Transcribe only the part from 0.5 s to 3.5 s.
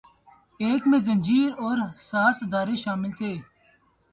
ایک میں رینجرز اور حساس ادارے شامل تھے